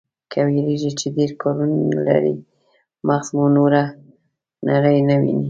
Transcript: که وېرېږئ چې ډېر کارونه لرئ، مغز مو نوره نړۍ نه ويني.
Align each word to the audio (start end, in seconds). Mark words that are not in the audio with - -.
که 0.31 0.39
وېرېږئ 0.47 0.91
چې 0.99 1.07
ډېر 1.17 1.31
کارونه 1.41 1.75
لرئ، 2.07 2.35
مغز 3.07 3.27
مو 3.35 3.45
نوره 3.57 3.83
نړۍ 4.69 4.97
نه 5.07 5.15
ويني. 5.21 5.39